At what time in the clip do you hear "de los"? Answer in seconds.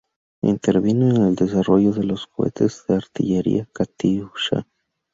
1.93-2.25